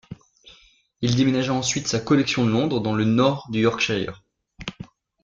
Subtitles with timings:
[1.01, 4.23] Il déménagea ensuite sa collection de Londres dans le Nord du Yorkshire.